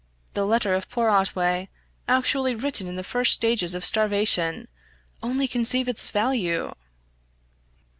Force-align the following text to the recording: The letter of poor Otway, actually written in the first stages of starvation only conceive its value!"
The 0.33 0.47
letter 0.47 0.73
of 0.73 0.89
poor 0.89 1.09
Otway, 1.09 1.69
actually 2.07 2.55
written 2.55 2.87
in 2.87 2.95
the 2.95 3.03
first 3.03 3.33
stages 3.33 3.75
of 3.75 3.85
starvation 3.85 4.67
only 5.21 5.47
conceive 5.47 5.87
its 5.87 6.09
value!" 6.09 6.71